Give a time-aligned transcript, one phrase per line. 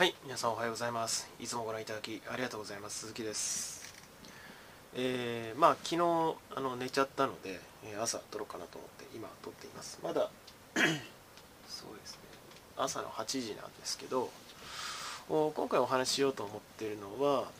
[0.00, 1.28] はい皆さんおはようございます。
[1.38, 3.00] いつもご覧いただきありがとうございます。
[3.00, 3.92] 鈴木です。
[4.94, 5.96] えー、まあ昨日
[6.56, 7.60] あの寝ちゃったので
[8.00, 10.00] 朝撮ろうかなと思って今撮っています。
[10.02, 10.30] まだ
[11.68, 12.20] そうですね。
[12.78, 14.30] 朝の8時なんですけど
[15.28, 17.50] 今回お話ししようと思っているのは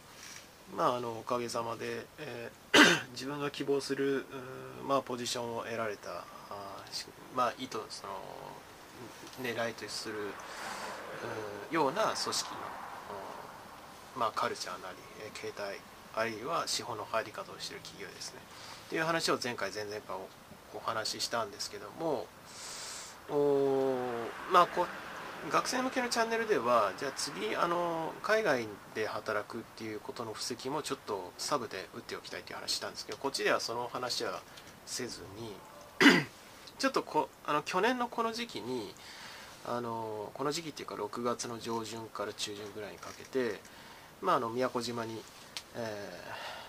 [0.75, 2.81] まああのおかげさまで、えー、
[3.13, 4.25] 自分が希望する
[4.89, 6.85] まあポジションを得られたあ
[7.37, 8.15] まあ意図その
[9.43, 10.15] 狙いとする
[11.71, 12.57] ような組織の、
[14.17, 15.79] まあ、カルチャーなりえ携帯
[16.15, 18.41] あるいは資本の入り方をしている企業ですね。
[18.89, 20.17] という話を前回前々回
[20.75, 22.27] お話ししたんですけども
[24.53, 24.87] まあこ
[25.51, 34.41] 学生向けのチャンネルではじゃあ次あの海外で働くっていうことの布石もちょっとサブで打っておきたいという話したんですけどこっちではその話は
[34.85, 35.53] せずに
[36.79, 38.93] ちょっとこあの去年のこの時期に
[39.67, 43.61] あのこの時期っていうか6月の上旬から中旬ぐらいにかけて、
[44.23, 45.21] まあ、あの宮古島に、
[45.77, 45.79] え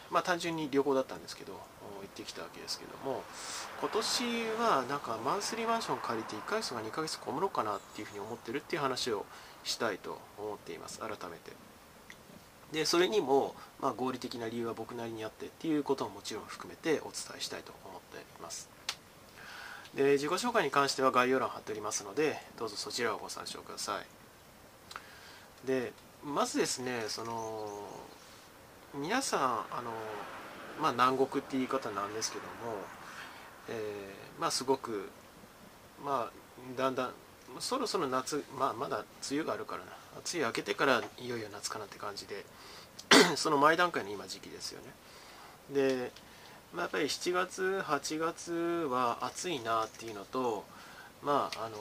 [0.10, 3.24] ー、まあ、単純に旅行だったんですけど行ってきたわけですけども
[3.80, 4.24] 今年
[4.60, 9.26] はなんかマンスリーマンション借りて1ヶ月か2ヶ月こもろうかなっていうふうに思ってるっていう話を
[9.64, 11.52] したいと思っています改めて。
[12.72, 18.70] でそれにも、まあ、合理的な理由は僕なりにあってっていうことももちろん含めてお伝えしたいと思っています。
[19.96, 25.68] で自己紹介に関しては概要欄貼っておりますのでどうぞそちらをご参照ください。
[25.68, 25.92] で
[26.24, 27.68] まずですねその
[28.96, 29.92] 皆さんあの、
[30.82, 32.52] まあ、南国って言い方なんですけども、
[33.70, 35.10] えー、まあすごく
[36.04, 37.12] まあだんだん
[37.60, 39.92] そろそろ夏、まあ、まだ梅雨があるからな。
[40.20, 42.44] 梅雨明けてからいよいよ夏かなって感じで
[43.36, 44.88] その前段階の今時期ですよね。
[45.74, 46.12] で
[46.74, 48.52] まあ、やっぱり7月8月
[48.90, 50.64] は暑いなっていうのと
[51.22, 51.76] まああの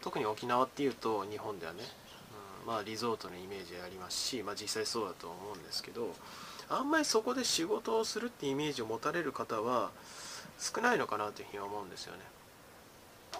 [0.00, 1.80] 特に沖縄っていうと日本ではね、
[2.62, 6.14] うん、まあリゾートのイメージありますし、まあ、実際そうだと思うんですけど
[6.68, 9.90] あんまりそこで仕事をするってイメージを持たれる方は
[10.58, 12.20] 少ないのかなというふうに思うんですよね。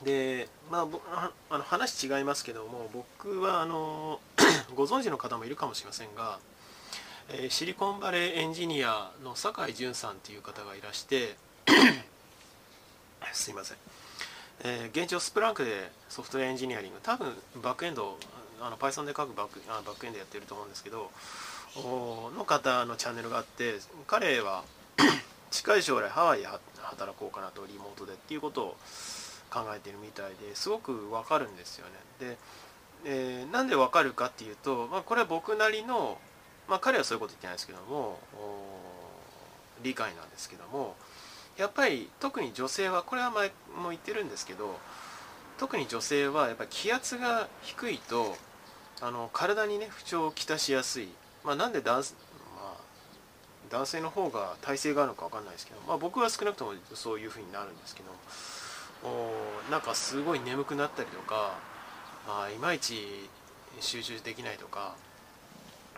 [0.03, 4.19] でまあ、あの話違いますけども僕はあの
[4.75, 6.39] ご存知の方もいるかもしれませんが
[7.49, 11.37] シリコンバレーエンジニアの酒井淳さんという方がいらして
[13.33, 13.77] すいません、
[14.65, 18.19] えー、現状スプランクでソフトウェアエンジニアリング多分バックエンド
[18.61, 21.11] あの Python で書くバックあバックエンドやってると思うんですけど
[21.77, 23.77] の方のチャンネルがあって
[24.09, 24.65] 彼は
[25.53, 26.49] 近い将来ハワイで
[26.83, 28.77] 働こうかなとリモートでっていうことを
[29.51, 31.93] 考えてるみたいですごくわかるんですよね。
[32.19, 32.39] で、
[33.05, 36.19] えー、なんでわかるかっていうと、まあ、これは僕なりの
[36.71, 38.21] まあ、彼はそういうこと言ってないですけども
[39.83, 40.95] 理解なんですけども
[41.59, 44.79] やっぱり特に女性はこれは前も言ってるんですけど
[45.59, 48.37] 特に女性はやっぱ気圧が低いと
[49.03, 51.09] あの体にね不調をきたしやすい、
[51.45, 52.03] まあ、なんで男,、ま
[52.63, 52.77] あ、
[53.69, 61.59] 男性の方が体勢があるのか分かんないですけど、まあ、僕は少なくともそういうふうになるんですけどおなんかすごい眠くなったりとか、
[62.29, 63.29] まあ、いまいち
[63.81, 64.95] 集中できないとか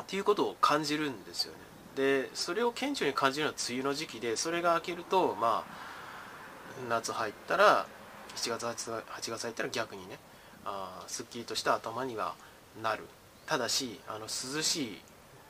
[0.00, 1.58] っていうことを感じるんですよね。
[1.96, 7.86] でそれを顕著に感じるのは梅雨の時期でそれが明けるとまあ夏入ったら
[8.34, 10.18] 7月8月入ったら逆にね
[10.64, 12.34] あすっきりとした頭には
[12.82, 13.04] なる。
[13.46, 15.00] ただしあの涼しい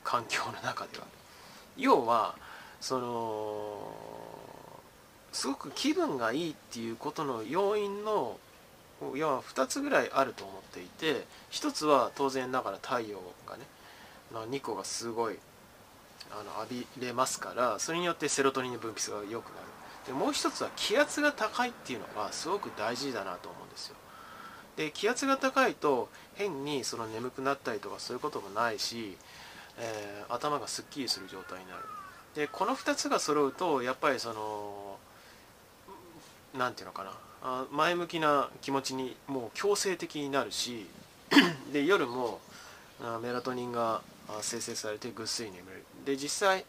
[0.03, 1.07] 環境の中では。
[1.77, 2.35] 要は
[2.81, 3.95] その
[5.33, 8.37] すごく気分がいいっていうことの要因の
[9.15, 13.65] 要は2つぐらいあると思っていて1つは当然ながら太陽がね
[14.32, 15.38] の日光がすごい
[16.31, 19.66] あの浴びれますからそれによってセロトニンの分泌が良くなる。
[20.06, 23.97] でもう一つは気圧が高いっていうのがすごく大事だなと思うんですよ。
[24.76, 29.16] で気圧が高いと変にその眠くなったりとかそういうこともないし、
[29.78, 31.82] えー、頭がすっきりする状態になる。
[32.34, 34.97] でこの2つが揃うとやっぱりその
[36.56, 37.12] 何て言うのかな。
[37.72, 40.87] 前向きな気持ちにもう強制的になるし
[41.72, 42.41] で夜も
[43.20, 44.00] メラトニンが
[44.40, 45.84] 生成されてぐっすり眠れる。
[46.05, 46.64] で実際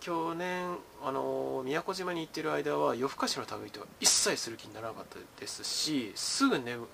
[0.00, 6.86] 去年あの宮古島に行ってる間は夜更かしの類とは一切する気にならなかったですしすぐ眠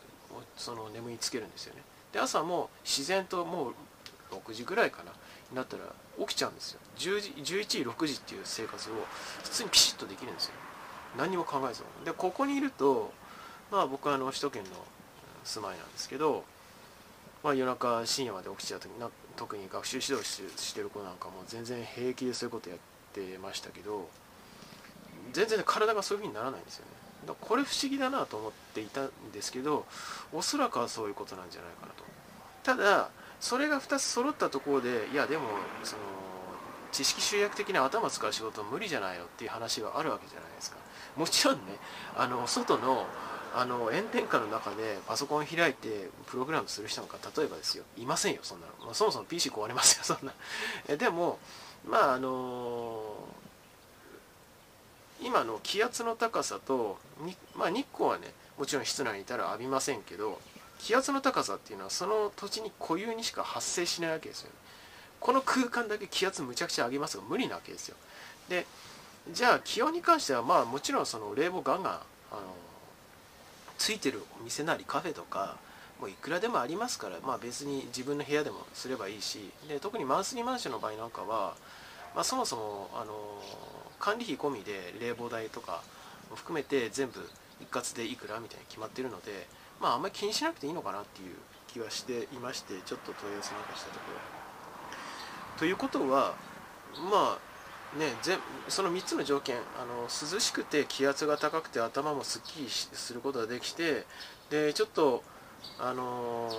[0.57, 1.83] その眠りつけるんですよね。
[2.13, 3.75] で朝も自然ともう
[4.35, 5.13] 6時ぐらいかな
[5.51, 5.85] になったら
[6.19, 6.81] 起きちゃうんですよ。
[6.97, 8.95] 10時11時6時っていう生活を
[9.45, 10.53] 普通にピシッとできるんですよ。
[11.17, 11.83] 何も考えず。
[12.05, 13.13] でここにいると
[13.71, 14.71] まあ僕はあの首都圏の
[15.45, 16.45] 住まいなんですけど
[17.43, 22.79] まあ、夜中深夜まで起きちゃう時な特に学習指導してる子なんかも全然平気でそういうことやっ
[23.13, 24.09] てましたけど
[25.33, 26.93] 全然体がそういうふうにならないんですよね。
[27.27, 29.85] だこれ不思議だなと思っていたんですけど
[30.33, 32.05] おそらくはそういうことなんじゃないかなと。
[32.63, 33.11] ただ
[33.41, 35.45] それが2つ揃ったところでいやでも
[35.85, 36.03] その
[36.93, 40.77] 知識集約的な頭使う仕事無理じゃないのっていう話はあるわけじゃないですか。
[41.17, 41.79] もちろんね
[42.17, 43.07] あの外の
[43.59, 47.85] あの炎天下の中でパソコン開いてプログラムする人なんか例えばですよ。
[47.97, 50.35] いませんよそんなの、まあ、そもそも PC 壊れますよ そんな。
[50.89, 51.39] えでも
[51.89, 53.29] まああの
[55.23, 56.99] 今の気圧の高さと
[57.55, 60.39] まあ、日光はねもちろん室内にいたら浴びませんけど
[60.79, 64.55] 気圧の高さっていうのはその土地に固有にしか発生しないわけですよ、ね、
[65.19, 67.97] この空間だけ気圧むちゃくちゃ上げますが無理なわけですよ。
[68.51, 68.67] で
[69.31, 72.03] じゃあ気温に関してはまあもちろんその冷房ガンガンあの
[73.79, 75.57] ついてるお店なりカフェとか
[76.01, 81.55] もういくらでもありますから、まあ、別に自分の部屋でもすればいいしで特にマンスリーマンションの場合なんかは、
[82.15, 83.15] まあ、そもそもあの
[83.99, 85.83] 管理費込みで冷房代とか
[86.31, 87.21] も含めて全部
[87.61, 89.47] 一括でいくらみたいに決まってるので、
[89.81, 91.37] まあ、あんまり気にしなくていいのかなっていう
[91.69, 95.59] 気はしていましてちょっと問い合わせなんかしたところ。
[95.59, 96.35] ということは
[97.11, 97.56] まあ
[97.99, 98.13] ね
[98.69, 104.05] その3つの条件あの涼しくて気圧が高くて頭もすっきりすることができて
[104.51, 105.23] でちょっと
[105.79, 106.51] あの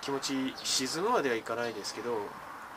[0.00, 0.34] 気持ち
[0.64, 2.18] 沈むまではいかないですけど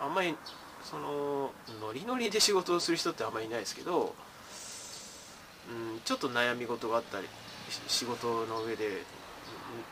[0.02, 0.36] あんまり
[0.84, 1.52] その
[1.82, 4.14] ノリノリで仕事をする人ってあんまりいないですけど、
[5.70, 7.28] うん、ちょっと悩み事があったり
[7.88, 9.04] 仕事の上で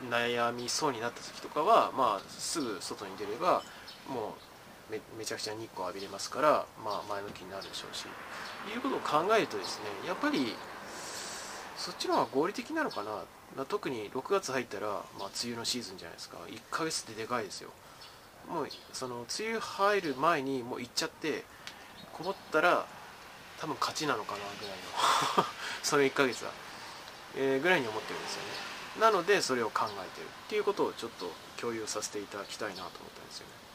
[0.10, 3.64] 悩みそうになった時とかは、まあ、すぐ外に出れば
[4.08, 4.47] もう
[4.90, 8.06] めめちゃくちゃ日光浴びれますから、まあ、前向きになるでしょうし。
[8.74, 10.54] いうことを考えるとですねやっぱり
[11.78, 13.24] そっちの方が合理的なのかな。
[13.56, 16.38] まあ、特に6月入ったら、まあ、梅雨のシーズンじゃないですか。
[16.48, 17.70] 1ヶ月ってでかいですよ。
[18.50, 21.44] もうその梅雨入る前にもう行っちゃって
[22.14, 22.86] こもったら
[23.60, 24.78] 多分勝ちなのかなぐらい
[25.38, 25.46] の。
[25.84, 26.52] その1ヶ月は、
[27.36, 28.50] えー、ぐらいに思ってるんですよね。
[29.00, 30.28] なのでそれを考えてる。
[30.28, 33.67] っていうことをちょっと共有させていただきたいなと思ったんですよね。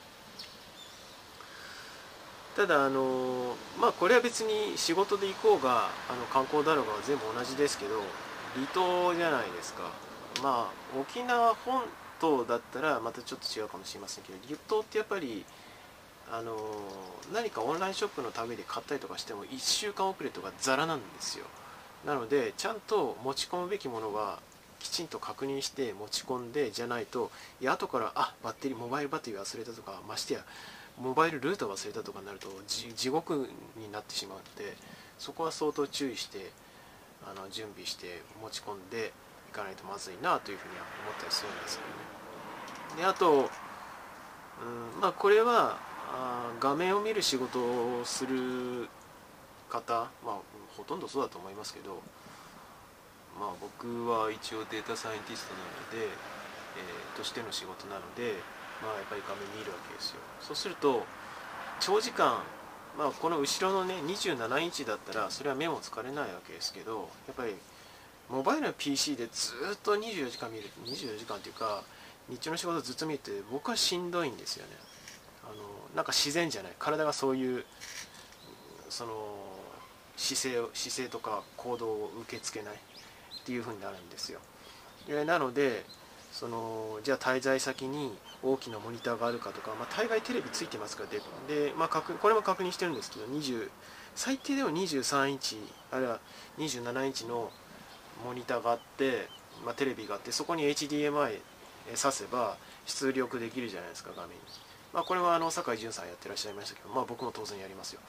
[2.57, 8.01] ただあのまあこれは別に仕事で行こうがあの観光だろうが全部同じですけど
[8.55, 9.91] 離島じゃないですか。
[10.43, 11.83] まあ沖縄本
[12.21, 15.45] 島だったらまたちょっと違うかもしれませんけど離島ってやっぱり
[16.31, 16.57] あの
[17.33, 21.45] 何かオンラインショップの類で買ったりとかしても1週間遅れとかザラなんですよ。
[22.07, 24.39] なのでちゃんと持ち込むべきものは
[24.81, 30.45] きちんと確認して持ち込んでじゃないといや後からあバッテリーモバイルバッテリー忘れたとかましてや
[31.01, 34.77] モバイルルート忘れたとかになると地獄になってしまうので
[35.19, 36.51] そこは相当注意して
[37.25, 39.13] あの準備して持ち込んで
[39.51, 41.85] いかないとまずいなというふうには思ったりするんですけ
[42.95, 43.03] どね。
[43.03, 45.79] であと、うんまあ、これは
[46.13, 48.89] あ画面を見る仕事をする
[49.71, 50.39] 方、まあ、
[50.77, 52.03] ほとんどそうだと思いますけど、
[53.41, 56.13] まあ、僕は一応データサイエンティストなので、
[56.77, 58.37] えー、としての仕事なので、
[58.83, 60.21] まあ、やっぱり画面見るわけですよ。
[60.41, 61.05] そうすると
[61.81, 62.43] 長時間
[62.99, 67.55] まあ、この後ろのね27インチだったらそれは目も疲れないわけですけどやっぱり
[68.29, 71.85] モバイルの PC でずっと24時間見る24時間っていうか
[72.29, 74.73] 日中の仕事ずっと見るって僕はしんどいんですよね。
[75.45, 75.55] あの
[75.97, 76.73] なんか自然じゃない。
[76.79, 77.65] 体がそういう
[78.91, 79.13] その
[80.19, 82.75] 姿勢を姿勢とか行動を受け付けない。
[83.43, 84.41] っていう風になるんですよ。
[85.07, 85.85] でなので
[86.31, 91.19] そのじゃあ滞在先に大きなモニターがあるかとか、まあ、大概テレビついてますからで
[91.67, 93.69] で、まあ、これも確認してるんですけど20
[94.15, 95.59] 最低でも23インチ
[95.91, 96.19] あるいは
[96.59, 97.51] 27インチの
[98.25, 99.29] モニターがあって、
[99.65, 101.41] まあ、テレビがあってそこに HDMI
[101.95, 102.57] 挿せば
[102.87, 104.37] 出力できるじゃないですか画面に、
[104.93, 108.01] まあ、これはあの酒井潤さんやってらっしゃいましたけど、まあ、僕も当然やりますよ。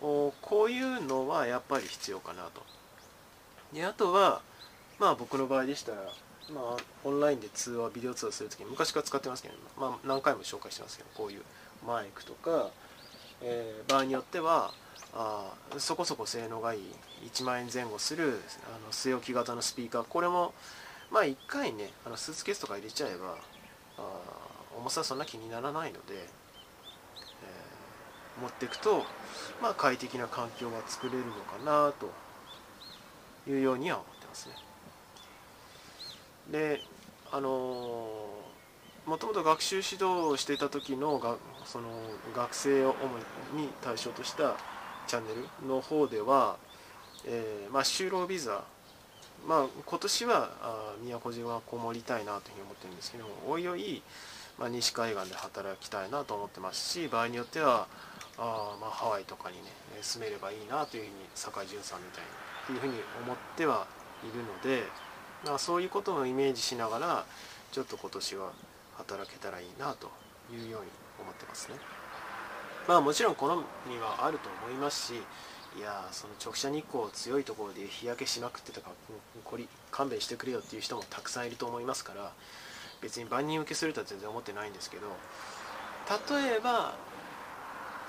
[0.00, 2.62] おこういうのはやっぱり必要かなと。
[3.72, 4.40] であとは
[4.98, 5.98] まあ僕の場合でしたら
[6.52, 11.42] まあ、オンラインで通話ビデオ通話するときに昔から使ってますけど、まあ、何回も紹介してますけどこういう
[11.86, 12.70] マイクとか、
[13.42, 14.72] えー、場合によっては
[15.14, 16.82] あそこそこ性能がいい
[17.26, 20.04] 1万円前後するあの据え置き型のスピーカー。
[20.04, 20.54] これも
[21.10, 23.36] まあ1回ねあのスーツケースとか入れちゃえば
[23.98, 24.02] あ
[24.76, 29.04] 重さそんな気にならないので、えー、持っていくと、
[29.62, 32.10] まあ、快適な環境が作れるのかなと
[33.50, 34.67] いうようには思ってますね。
[36.50, 36.80] で
[37.30, 38.08] あの
[39.06, 41.88] もともと学習指導をしていた時のがその
[42.34, 42.94] 学生を
[43.54, 44.56] 主に対象とした
[45.06, 46.56] チャンネルの方では、
[47.26, 48.64] えー、まあ、就労ビザ、
[49.46, 54.02] まあ、今年はあ宮古島こもりたいなというふうに思ってるんですけどおいおい、
[54.58, 57.86] まあ、西海岸で働きたいなと思ってますし場合によっては
[58.36, 59.62] あ、ま、ハワイとかにね
[60.02, 62.24] 住めればいいなというふうに酒井潤さんみたい
[62.74, 63.86] にというふうに思っては
[64.22, 65.07] いるので。
[65.44, 67.24] まあ、そういうことをイメージしながら
[67.70, 68.52] ちょっと今年は
[68.96, 70.10] 働けたらいいなと
[70.52, 70.88] いうように
[71.20, 71.76] 思ってますね。
[72.88, 73.46] まあもちろん好
[73.86, 75.14] みはあると思いますし
[75.78, 78.94] いやその直射日光強いところで日焼けしまくってたから
[79.44, 82.32] こり勘弁してくれよっていう人もたくさんいると思いますから
[83.02, 85.06] 別に万人受けするとは全然思ってないんですけど
[86.32, 86.94] 例えば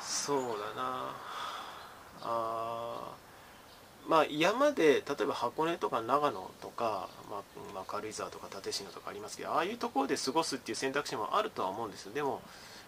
[0.02, 1.16] そうだな
[2.22, 3.12] あ
[4.08, 7.42] まあ山で例えば箱根とか長野とか、まあ、
[7.76, 12.42] まあ、軽井沢とか立科とかありますけどああいうところで過ごすっていう選択肢もあるとは思うんですでも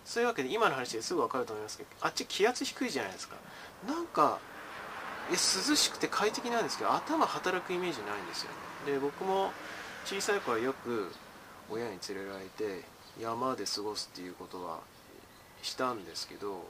[0.06, 3.36] そういうわけで今の話ですぐ分かると思いますけどあっち気圧低いじゃないですか。
[3.88, 4.40] なんか
[5.30, 8.50] え涼しくて快適なんですけど頭働くイメージないんですよ
[8.86, 8.94] ね。
[8.94, 9.52] で僕も
[10.06, 11.12] 小さい頃よく
[11.70, 12.84] 親に連れられて
[13.20, 14.80] 山で過ごすっていうことは
[15.62, 16.66] したんですけど、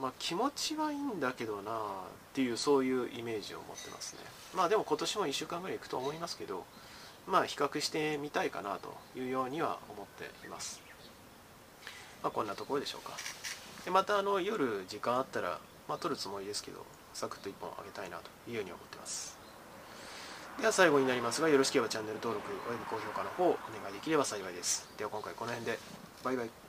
[0.00, 1.74] まあ気持ちはいいんだけどなっ
[2.34, 4.20] ていうそういうイメージを持ってますね。
[4.54, 6.64] まあでも今年も1週間ぐらい行くと思いますけど
[7.26, 10.80] まあ比較してみたいかなというようには思っています。
[12.22, 13.16] まあこんなところでしょうか。
[13.84, 16.84] でまたあの夜時間あったらまあ撮るつもりですけど
[17.14, 19.38] サクッと1本あげたいなというように思ってます。
[20.60, 24.88] では最後になりますがよろしければチャンネル登録および高評価の方お願いできれば幸いです。
[24.96, 25.78] では今回この辺で。
[26.24, 26.65] バイバイ。